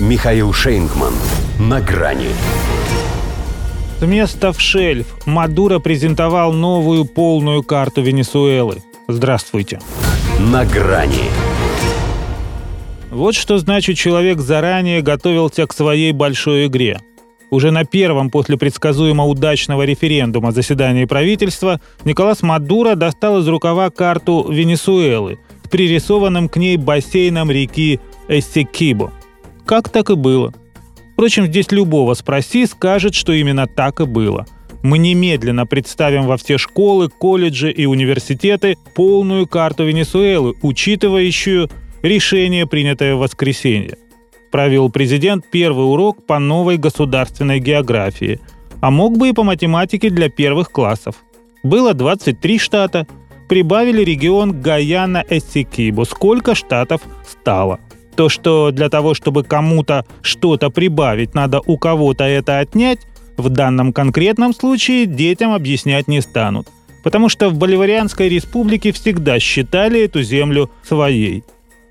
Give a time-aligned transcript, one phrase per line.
[0.00, 1.14] Михаил Шейнгман.
[1.60, 2.30] На грани.
[4.00, 8.82] С места в шельф Мадуро презентовал новую полную карту Венесуэлы.
[9.06, 9.78] Здравствуйте.
[10.40, 11.30] На грани.
[13.12, 16.98] Вот что значит человек заранее готовился к своей большой игре.
[17.50, 24.50] Уже на первом после предсказуемо удачного референдума заседании правительства Николас Мадуро достал из рукава карту
[24.50, 29.12] Венесуэлы с пририсованным к ней бассейном реки Эссекибо.
[29.66, 30.52] Как так и было.
[31.14, 34.46] Впрочем, здесь любого спроси, скажет, что именно так и было.
[34.82, 41.70] Мы немедленно представим во все школы, колледжи и университеты полную карту Венесуэлы, учитывающую
[42.02, 43.96] решение, принятое в воскресенье.
[44.52, 48.40] Провел президент первый урок по новой государственной географии,
[48.80, 51.16] а мог бы и по математике для первых классов.
[51.62, 53.06] Было 23 штата,
[53.48, 56.04] прибавили регион Гаяна-Эссекибо.
[56.04, 57.80] Сколько штатов стало?
[58.16, 63.00] То, что для того, чтобы кому-то что-то прибавить, надо у кого-то это отнять,
[63.36, 66.68] в данном конкретном случае детям объяснять не станут.
[67.02, 71.44] Потому что в Боливарианской республике всегда считали эту землю своей.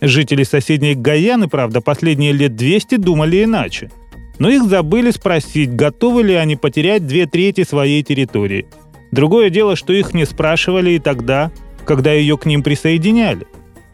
[0.00, 3.90] Жители соседней Гаяны, правда, последние лет 200 думали иначе.
[4.38, 8.66] Но их забыли спросить, готовы ли они потерять две трети своей территории.
[9.10, 11.50] Другое дело, что их не спрашивали и тогда,
[11.84, 13.46] когда ее к ним присоединяли.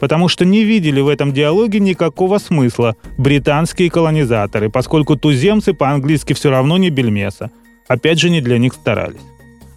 [0.00, 6.50] Потому что не видели в этом диалоге никакого смысла британские колонизаторы, поскольку туземцы по-английски все
[6.50, 7.50] равно не бельмеса.
[7.88, 9.20] Опять же, не для них старались.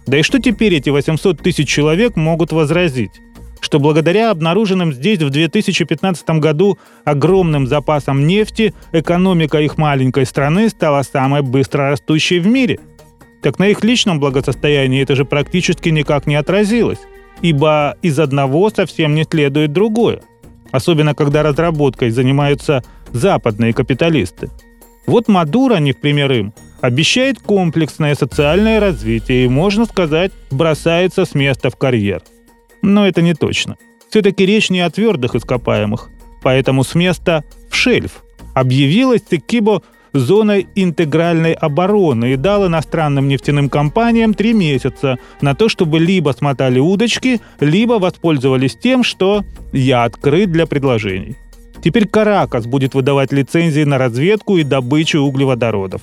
[0.06, 3.20] Да и что теперь эти 800 тысяч человек могут возразить?
[3.62, 11.02] что благодаря обнаруженным здесь в 2015 году огромным запасам нефти экономика их маленькой страны стала
[11.02, 12.80] самой быстро растущей в мире.
[13.40, 16.98] Так на их личном благосостоянии это же практически никак не отразилось,
[17.42, 20.22] ибо из одного совсем не следует другое,
[20.70, 24.48] особенно когда разработкой занимаются западные капиталисты.
[25.06, 31.34] Вот Мадуро, не в пример им, обещает комплексное социальное развитие и, можно сказать, бросается с
[31.34, 32.22] места в карьер–
[32.82, 33.76] но это не точно.
[34.10, 36.10] Все-таки речь не о твердых ископаемых,
[36.42, 38.24] поэтому с места в шельф
[38.54, 45.98] объявилась Текибо зоной интегральной обороны и дал иностранным нефтяным компаниям три месяца на то, чтобы
[45.98, 51.36] либо смотали удочки, либо воспользовались тем, что «я открыт для предложений».
[51.82, 56.02] Теперь Каракас будет выдавать лицензии на разведку и добычу углеводородов.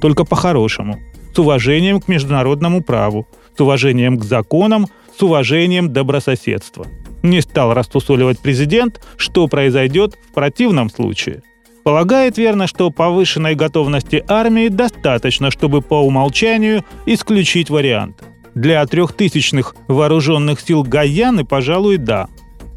[0.00, 0.98] Только по-хорошему,
[1.32, 6.86] с уважением к международному праву, с уважением к законам, с уважением добрососедства.
[7.22, 11.42] Не стал растусоливать президент, что произойдет в противном случае.
[11.84, 18.22] Полагает верно, что повышенной готовности армии достаточно, чтобы по умолчанию исключить вариант.
[18.54, 22.28] Для трехтысячных вооруженных сил Гаяны, пожалуй, да.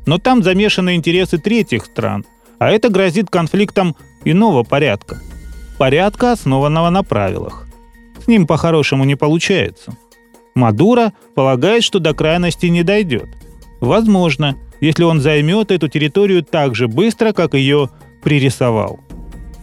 [0.05, 2.25] Но там замешаны интересы третьих стран,
[2.59, 5.19] а это грозит конфликтом иного порядка.
[5.77, 7.67] Порядка, основанного на правилах.
[8.23, 9.97] С ним по-хорошему не получается.
[10.55, 13.27] Мадуро полагает, что до крайности не дойдет.
[13.81, 17.89] Возможно, если он займет эту территорию так же быстро, как ее
[18.23, 18.99] пририсовал.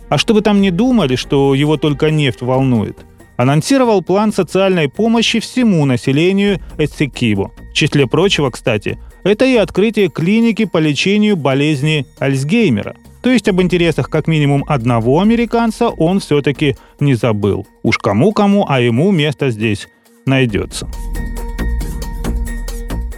[0.09, 2.99] А чтобы там не думали, что его только нефть волнует,
[3.37, 7.53] анонсировал план социальной помощи всему населению Эссекибо.
[7.71, 12.97] В числе прочего, кстати, это и открытие клиники по лечению болезни Альцгеймера.
[13.23, 17.67] То есть об интересах как минимум одного американца он все-таки не забыл.
[17.83, 19.89] Уж кому-кому, а ему место здесь
[20.27, 20.89] найдется.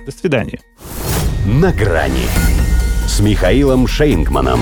[0.04, 0.60] До свидания.
[1.47, 2.26] На грани
[3.06, 4.60] с Михаилом Шейнгманом.